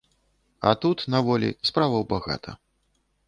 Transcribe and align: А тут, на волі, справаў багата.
А 0.69 0.71
тут, 0.85 1.03
на 1.15 1.19
волі, 1.27 1.49
справаў 1.71 2.05
багата. 2.13 2.51